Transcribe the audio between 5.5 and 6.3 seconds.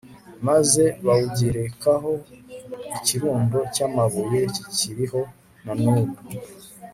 na n'ubu